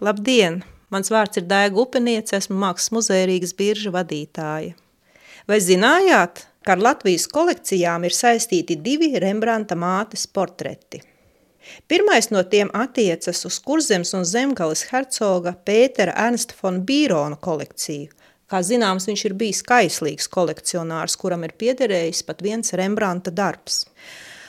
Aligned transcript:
Labdien! 0.00 0.62
Mans 0.88 1.10
vārds 1.12 1.36
ir 1.36 1.44
Daiga 1.44 1.76
Upeniece, 1.82 2.32
esmu 2.38 2.54
Mākslas 2.56 2.88
muzeja 2.96 3.26
Rīgas 3.28 3.50
birža 3.58 3.90
vadītāja. 3.92 4.72
Vai 5.44 5.58
zinājāt, 5.60 6.46
ka 6.64 6.72
ar 6.72 6.80
Latvijas 6.86 7.26
kolekcijām 7.28 8.06
ir 8.08 8.16
saistīti 8.16 8.78
divi 8.80 9.10
Rembrandta 9.20 9.76
mātes 9.76 10.24
portreti? 10.24 11.02
Pirmais 11.84 12.30
no 12.32 12.40
tiem 12.48 12.70
attiecas 12.72 13.44
uz 13.44 13.58
Kurzemes 13.60 14.14
un 14.16 14.24
Zemgales 14.24 14.86
hercoga 14.88 15.52
Pētera 15.68 16.16
Ernsta 16.24 16.56
von 16.62 16.80
Bīrona 16.88 17.36
kolekciju. 17.36 18.08
Kā 18.48 18.62
zināms, 18.64 19.04
viņš 19.10 19.26
ir 19.28 19.36
bijis 19.44 19.60
kaislīgs 19.68 20.32
kolekcionārs, 20.32 21.18
kuram 21.20 21.44
ir 21.44 21.52
piederējis 21.60 22.24
pat 22.24 22.40
viens 22.40 22.72
Rembrandta 22.72 23.28
darbs. 23.30 23.84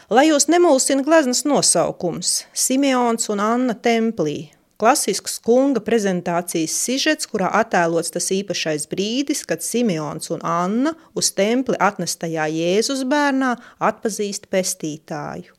Lai 0.07 0.29
jūs 0.29 0.47
nemulsina 0.47 1.03
gleznas 1.03 1.43
nosaukums– 1.43 2.33
Simeons 2.65 3.27
un 3.35 3.43
Anna 3.43 3.75
templī– 3.75 4.39
Klasisks 4.81 5.35
kunga 5.45 5.77
prezentācijas 5.85 6.73
sižets, 6.73 7.27
kurā 7.29 7.51
attēlots 7.59 8.09
tas 8.15 8.31
īpašais 8.33 8.87
brīdis, 8.89 9.43
kad 9.45 9.61
Simeons 9.61 10.31
un 10.33 10.39
Anna 10.41 10.95
uz 11.13 11.29
templi 11.37 11.77
atnestajā 11.77 12.47
Jēzus 12.49 13.03
bērnā 13.11 13.51
atpazīst 13.77 14.47
pestītāju. 14.49 15.53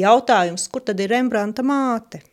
Jautājums, 0.00 0.64
kur 0.72 0.82
tad 0.82 0.98
ir 0.98 1.12
Rembrandta 1.14 1.62
māte? 1.62 2.24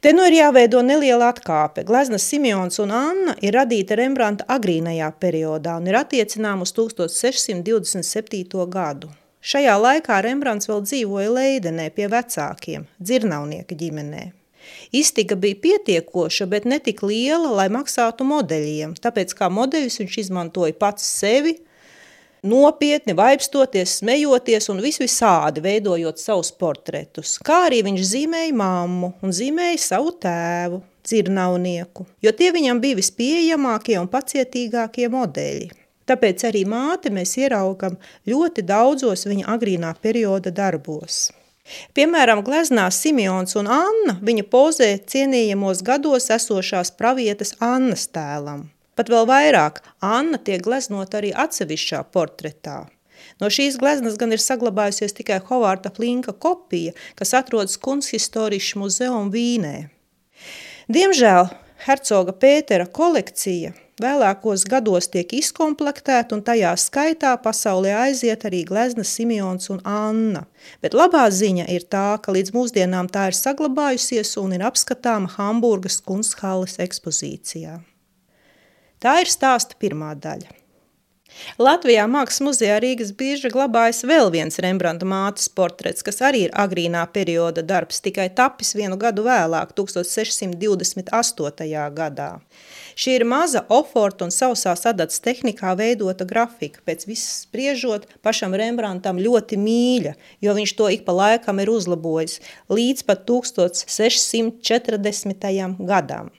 Te 0.00 0.14
nu 0.16 0.24
ir 0.24 0.38
jāveido 0.38 0.80
neliela 0.80 1.28
atkāpe. 1.34 1.84
Gleznas 1.84 2.24
Simeons 2.24 2.80
un 2.80 2.94
Anna 2.96 3.36
ir 3.44 3.52
radīta 3.58 4.00
Rembrandta 4.00 4.48
agrīnajā 4.56 5.10
periodā 5.20 5.76
un 5.76 5.92
ir 5.92 6.00
attiecinām 6.00 6.64
uz 6.64 6.72
1627. 6.78 8.64
gadu. 8.72 9.12
Šajā 9.44 9.76
laikā 9.76 10.24
Rembrandts 10.24 10.72
vēl 10.72 10.80
dzīvoja 10.88 11.36
Leidenē 11.36 11.90
pie 11.92 12.08
vecākiem, 12.16 12.88
dzirnavnieka 12.96 13.76
ģimenē. 13.84 14.24
Iztika 14.96 15.36
bija 15.38 15.58
pietiekoša, 15.62 16.48
bet 16.50 16.66
ne 16.68 16.78
tik 16.82 17.02
liela, 17.06 17.52
lai 17.60 17.68
maksātu 17.72 18.26
modeļiem, 18.28 18.96
tāpēc 19.02 19.34
kā 19.38 19.50
modeļus 19.52 20.00
viņš 20.02 20.18
izmantoja 20.26 20.76
pats 20.80 21.06
sevi, 21.20 21.56
nopietni, 22.46 23.14
vaipstoties, 23.16 23.98
smejoties 24.00 24.68
un 24.72 24.82
vis 24.84 25.00
visādi 25.02 25.62
veidojot 25.64 26.20
savus 26.22 26.52
portretus. 26.54 27.36
Kā 27.44 27.64
arī 27.68 27.82
viņš 27.86 28.04
zīmēja 28.12 28.54
mammu 28.56 29.14
un 29.22 29.34
zīmēja 29.34 29.80
savu 29.82 30.14
tēvu, 30.22 30.82
dzirnavnieku, 31.06 32.06
jo 32.22 32.34
tie 32.34 32.52
viņam 32.54 32.82
bija 32.82 32.98
vispieejamākie 32.98 33.98
un 34.00 34.10
pacietīgākie 34.10 35.10
modeļi. 35.12 35.72
Tāpēc 36.06 36.44
arī 36.46 36.62
māti 36.70 37.10
mēs 37.10 37.34
ieraugam 37.40 37.96
ļoti 38.30 38.62
daudzos 38.66 39.26
viņa 39.26 39.48
agrīnā 39.56 39.90
perioda 40.02 40.52
darbos. 40.54 41.26
Piemēram, 41.96 42.42
gleznā 42.46 42.86
Simeons 42.94 43.56
un 43.58 43.68
Anna 43.70 44.16
viņa 44.22 44.44
pozē 44.52 44.90
cienījamos 45.10 45.82
gados 45.86 46.30
esošās 46.34 46.92
pravietas 46.98 47.54
Annas 47.62 48.06
tēlam. 48.12 48.68
Pat 48.96 49.10
vēl 49.12 49.26
vairāk, 49.28 49.82
Anna 50.00 50.38
tiek 50.38 50.62
gleznot 50.64 51.16
arī 51.18 51.32
atsevišķā 51.36 52.04
portretā. 52.14 52.86
No 53.40 53.50
šīs 53.52 53.76
gleznas 53.80 54.16
gan 54.20 54.32
ir 54.32 54.40
saglabājusies 54.40 55.16
tikai 55.16 55.40
Hovārda 55.48 55.92
Plinka 55.92 56.32
kopija, 56.32 56.94
kas 57.18 57.34
atrodas 57.36 57.76
Kunsthistoriskā 57.82 58.80
muzeum 58.80 59.32
Vīnē. 59.34 59.88
Diemžēl 60.92 61.50
hercoga 61.88 62.36
Pētera 62.36 62.86
kolekcija– 62.86 63.74
Vēlākos 63.96 64.66
gados 64.68 65.06
tiek 65.08 65.30
izkomplektēta 65.38 66.36
un 66.36 66.42
tajā 66.44 66.74
skaitā 66.76 67.30
pasaulē 67.40 67.94
aiziet 67.96 68.42
arī 68.44 68.60
glezna 68.68 69.06
Simeons 69.08 69.70
un 69.72 69.80
Anna. 69.88 70.42
Bet 70.84 70.92
labā 70.92 71.22
ziņa 71.32 71.64
ir 71.72 71.86
tā, 71.88 72.18
ka 72.20 72.34
līdz 72.36 72.52
mūsdienām 72.52 73.08
tā 73.08 73.30
ir 73.30 73.38
saglabājusies 73.38 74.34
un 74.42 74.52
ir 74.58 74.66
apskatāma 74.68 75.32
Hamburgas 75.38 75.96
kunsthalles 76.04 76.76
ekspozīcijā. 76.84 77.78
Tā 79.00 79.16
ir 79.24 79.32
stāsta 79.32 79.80
pirmā 79.80 80.12
daļa. 80.20 80.65
Latvijā 81.58 82.06
Mākslas 82.10 82.40
muzejā 82.44 82.80
Rīgas 82.82 83.12
bieža 83.16 83.48
glabājas 83.52 84.04
vēl 84.08 84.30
viens 84.34 84.58
Rembrandta 84.62 85.06
mātes 85.08 85.48
portrets, 85.48 86.02
kas 86.06 86.20
arī 86.24 86.40
ir 86.46 86.52
agrīnā 86.56 87.02
perioda 87.12 87.62
darbs, 87.64 88.00
tikai 88.04 88.28
tapis 88.36 88.74
vienu 88.76 88.96
gadu 89.00 89.22
vēlāk, 89.26 89.68
1628. 89.76 91.90
gadā. 91.96 92.30
Šī 92.96 93.12
ir 93.18 93.24
maza 93.28 93.60
oforta 93.68 94.24
un 94.24 94.30
sausā 94.32 94.72
sadats 94.80 95.20
tehnikā 95.20 95.76
veidota 95.76 96.24
grafika, 96.28 96.80
pēc 96.88 97.06
viss 97.08 97.42
spriežot 97.44 98.06
pašam 98.24 98.54
Rembrandtam 98.56 99.18
ļoti 99.20 99.56
mīļa, 99.60 100.12
jo 100.40 100.54
viņš 100.56 100.72
to 100.78 100.88
ik 100.94 101.02
pa 101.04 101.12
laikam 101.12 101.60
ir 101.60 101.68
uzlabojis, 101.74 102.40
līdz 102.72 103.00
pat 103.04 103.28
1640. 103.28 105.84
gadam. 105.92 106.32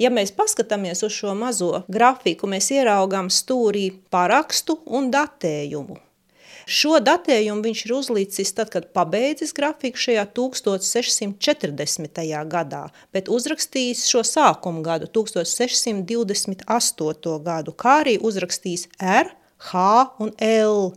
Ja 0.00 0.10
mēs 0.12 0.34
paskatāmies 0.36 1.04
uz 1.06 1.12
šo 1.16 1.34
mazo 1.38 1.84
grafiku, 1.88 2.46
mēs 2.50 2.70
ieraugām 2.74 3.30
stūrī 3.32 3.90
parakstu 4.12 4.80
un 4.86 5.10
datējumu. 5.14 5.96
Šo 6.70 7.00
datējumu 7.02 7.64
viņš 7.64 7.80
ir 7.86 7.92
uzlicis 7.96 8.52
tad, 8.54 8.68
kad 8.70 8.92
pabeidzis 8.94 9.52
grafiku 9.56 9.98
šajā 9.98 10.24
1640. 10.36 12.20
gadā, 12.52 12.84
bet 13.10 13.28
uzrakstījis 13.32 14.04
šo 14.12 14.22
sākumu 14.26 14.82
gadu, 14.86 15.06
1628. 15.10 17.38
gadu, 17.48 17.72
kā 17.74 17.94
arī 18.04 18.14
uzrakstījis 18.22 18.86
R, 19.00 19.26
H 19.70 19.72
un 20.22 20.30
L. 20.38 20.92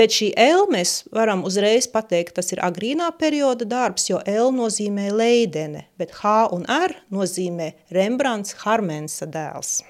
Pēc 0.00 0.14
šī 0.16 0.26
L 0.40 0.62
mēs 0.72 0.90
varam 1.12 1.42
uzreiz 1.44 1.84
pateikt, 1.92 2.32
tas 2.38 2.46
ir 2.54 2.62
agrīnā 2.64 3.10
perioda 3.20 3.66
darbs, 3.68 4.06
jo 4.08 4.22
L 4.24 4.48
nozīmē 4.56 5.10
Leidene, 5.12 5.82
bet 6.00 6.14
H 6.22 6.46
un 6.56 6.64
R 6.64 6.94
nozīmē 7.12 7.66
Rembrandts 7.92 8.56
Harmensa 8.62 9.28
dēls. 9.28 9.82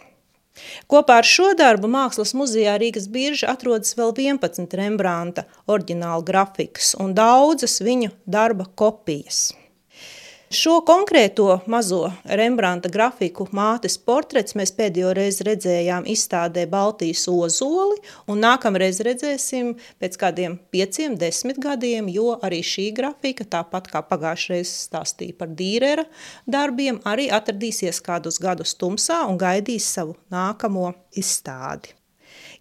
Kopā 0.91 1.21
ar 1.21 1.31
šo 1.31 1.53
darbu 1.55 1.87
Mākslas 1.95 2.35
muzejā 2.35 2.75
Rīgas 2.83 3.07
birža 3.07 3.53
atrodas 3.55 3.95
vēl 3.95 4.11
11 4.19 4.75
Rembrandta 4.83 5.47
oriģināla 5.71 6.27
grafikas 6.27 6.97
un 6.99 7.15
daudzas 7.15 7.79
viņu 7.79 8.11
darba 8.27 8.67
kopijas. 8.67 9.53
Šo 10.51 10.81
konkrēto 10.83 11.61
mazo 11.71 12.09
Rembrandta 12.27 12.91
grafiku 12.91 13.45
mātes 13.55 13.95
portrets 14.03 14.57
mēs 14.59 14.73
pēdējo 14.75 15.13
reizi 15.15 15.45
redzējām 15.47 16.09
izstādē 16.11 16.65
Baltijas 16.67 17.23
ozoli, 17.31 18.01
un 18.27 18.43
nākamreiz 18.43 18.99
redzēsim 19.07 19.77
pēc 20.03 20.19
kādiem 20.19 20.57
pieciem, 20.75 21.15
desmit 21.21 21.61
gadiem, 21.63 22.09
jo 22.11 22.33
arī 22.43 22.59
šī 22.67 22.89
grafika, 22.97 23.47
tāpat 23.47 23.87
kā 23.93 24.03
pagājušreiz 24.11 24.75
stāstīja 24.89 25.39
par 25.39 25.55
dīrera 25.55 26.09
darbiem, 26.51 26.99
arī 27.07 27.29
atradīsies 27.31 28.03
kādus 28.03 28.43
gadus 28.43 28.75
tumsā 28.75 29.21
un 29.31 29.39
gaidīs 29.39 29.87
savu 29.87 30.19
nākamo 30.35 30.91
izstādi. 31.15 31.95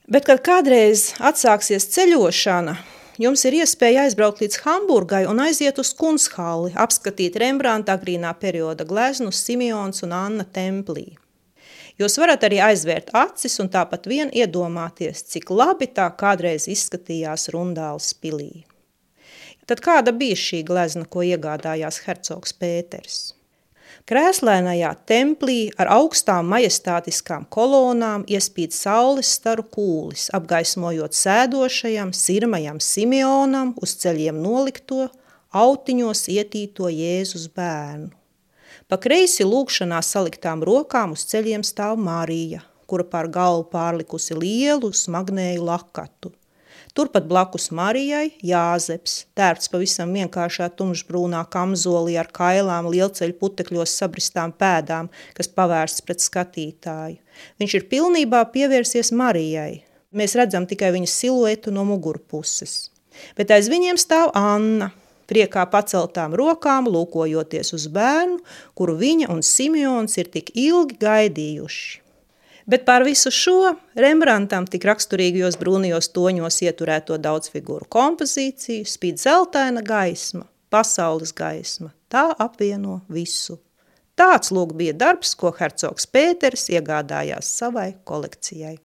Bet, 0.06 0.30
kad 0.30 0.46
kādreiz 0.46 1.16
atsāksies 1.18 1.90
ceļošana, 1.98 2.78
jums 3.20 3.44
ir 3.46 3.60
iespēja 3.60 4.06
aizbraukt 4.08 4.42
līdz 4.44 4.62
Hamburgai 4.64 5.26
un 5.30 5.42
aiziet 5.44 5.80
uz 5.82 5.92
Kunsthalli, 5.98 6.72
apskatīt 6.80 7.38
Rembrandta 7.42 7.98
agrīnā 8.00 8.32
perioda 8.40 8.88
gleznus 8.88 9.42
Simeons 9.46 10.06
un 10.08 10.16
Anna 10.16 10.46
templī. 10.48 11.12
Jūs 12.00 12.16
varat 12.22 12.46
arī 12.48 12.62
aizvērt 12.64 13.12
acis 13.18 13.60
un 13.60 13.68
tāpat 13.72 14.08
vien 14.08 14.30
iedomāties, 14.32 15.26
cik 15.34 15.52
labi 15.52 15.90
tā 15.92 16.08
kādreiz 16.16 16.70
izskatījās 16.72 17.50
Rundāls 17.52 18.14
pilī. 18.16 18.64
Tad 19.68 19.84
kāda 19.86 20.16
bija 20.16 20.38
šī 20.40 20.64
glezna, 20.66 21.04
ko 21.06 21.22
iegādājās 21.28 22.00
hercogs 22.08 22.56
Pēters? 22.56 23.20
Krēslainajā 24.10 24.90
templī 25.10 25.58
ar 25.78 25.92
augstām 25.94 26.48
majestātiskām 26.50 27.44
kolonām 27.54 28.24
iespīd 28.26 28.74
saules 28.74 29.30
staru 29.38 29.66
kūlis, 29.70 30.30
apgaismojot 30.34 31.14
sēdošajam, 31.14 32.14
sirmajam 32.14 32.80
Simeonam 32.82 33.76
uz 33.82 33.94
ceļiem 34.02 34.40
nolikto, 34.42 35.10
autiņos 35.54 36.26
ietīto 36.34 36.90
Jēzus 36.90 37.50
bērnu. 37.54 38.10
Pa 38.90 38.98
kreisi 38.98 39.46
lūkšanā 39.46 40.02
saliktām 40.02 40.64
rokām 40.66 41.14
uz 41.14 41.28
ceļiem 41.30 41.62
stāv 41.62 42.00
Marija, 42.02 42.64
kura 42.90 43.06
pār 43.06 43.30
galvu 43.30 43.68
pārlikusi 43.70 44.34
lielu 44.34 44.90
smagnēju 44.90 45.66
lakatu. 45.68 46.34
Turpat 46.98 47.28
blakus 47.30 47.70
Marijai 47.76 48.32
Jāzeps, 48.46 49.26
tērps 49.38 49.70
pavisam 49.70 50.14
vienkāršā 50.18 50.72
tumšbrūnā 50.80 51.44
kamzolī 51.54 52.16
ar 52.18 52.32
kailām 52.34 52.90
lielceļu 52.90 53.36
putekļos 53.42 53.94
sabristām 54.02 54.54
pēdām, 54.58 55.12
kas 55.38 55.52
pavērsts 55.54 56.06
pret 56.08 56.24
skatītāju. 56.26 57.20
Viņš 57.62 57.76
ir 57.78 57.86
pilnībā 57.92 58.42
pievērsies 58.56 59.14
Marijai. 59.14 59.84
Mēs 60.10 60.34
redzam 60.40 60.66
tikai 60.66 60.90
viņas 60.96 61.14
siluetu 61.22 61.72
no 61.76 61.86
mugurpuses. 61.86 62.90
Bet 63.38 63.54
aiz 63.54 63.70
viņiem 63.70 64.00
stāv 64.02 64.34
Anna, 64.38 64.90
priekā 65.30 65.68
paceltām 65.70 66.34
rokām, 66.38 66.90
lūkojoties 66.90 67.74
uz 67.78 67.88
bērnu, 67.94 68.42
kuru 68.74 68.98
viņa 68.98 69.30
un 69.30 69.46
Simeons 69.46 70.18
ir 70.18 70.32
tik 70.34 70.56
ilgi 70.58 70.98
gaidījuši. 71.04 72.09
Bet 72.70 72.84
pār 72.86 73.02
visu 73.02 73.32
šo 73.34 73.72
Rembrandtam 73.98 74.68
tik 74.70 74.84
raksturīgajos 74.86 75.56
brūnajos 75.58 76.12
toņos 76.14 76.60
ieturēto 76.68 77.16
daudzfigūru 77.18 77.88
kompozīciju 77.90 78.86
spīd 78.86 79.18
zeltaina 79.18 79.82
gaisma, 79.82 80.46
pasaules 80.70 81.34
gaisma. 81.34 81.90
Tā 82.14 82.28
apvieno 82.38 83.00
visu. 83.10 83.58
Tāds 84.20 84.54
lūk 84.54 84.76
bija 84.78 84.94
darbs, 84.94 85.32
ko 85.40 85.50
hercogs 85.58 86.06
Pēters 86.14 86.68
iegādājās 86.70 87.50
savai 87.58 87.94
kolekcijai. 88.06 88.76